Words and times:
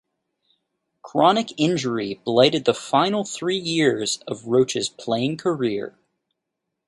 Chronic 1.03 1.49
injury 1.59 2.15
blighted 2.25 2.65
the 2.65 2.73
final 2.73 3.23
three 3.23 3.59
years 3.59 4.17
of 4.27 4.47
Roach's 4.47 4.89
playing 4.89 5.37
career. 5.37 5.95